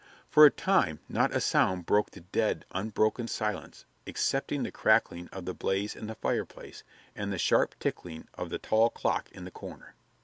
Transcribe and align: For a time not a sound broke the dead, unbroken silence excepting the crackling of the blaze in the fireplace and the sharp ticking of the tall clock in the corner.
For 0.31 0.45
a 0.45 0.49
time 0.49 0.99
not 1.07 1.31
a 1.31 1.39
sound 1.39 1.85
broke 1.85 2.09
the 2.09 2.21
dead, 2.21 2.65
unbroken 2.71 3.27
silence 3.27 3.85
excepting 4.07 4.63
the 4.63 4.71
crackling 4.71 5.27
of 5.31 5.45
the 5.45 5.53
blaze 5.53 5.95
in 5.95 6.07
the 6.07 6.15
fireplace 6.15 6.83
and 7.15 7.31
the 7.31 7.37
sharp 7.37 7.75
ticking 7.79 8.27
of 8.33 8.49
the 8.49 8.57
tall 8.57 8.89
clock 8.89 9.31
in 9.31 9.43
the 9.43 9.51
corner. 9.51 9.93